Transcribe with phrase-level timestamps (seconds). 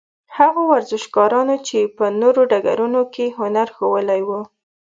[0.37, 4.41] هغو ورزشکارانو چې په نورو ډګرونو کې هنر ښوولی وو.